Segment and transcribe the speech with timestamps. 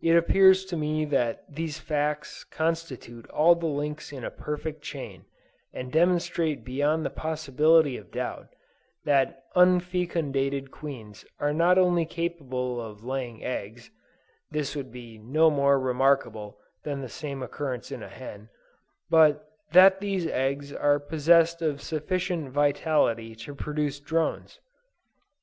[0.00, 5.26] It appears to me that these facts constitute all the links in a perfect chain,
[5.70, 8.54] and demonstrate beyond the possibility of doubt,
[9.04, 13.90] that unfecundated queens are not only capable of laying eggs,
[14.50, 18.48] (this would be no more remarkable than the same occurrence in a hen,)
[19.10, 24.58] but that these eggs are possessed of sufficient vitality to produce drones.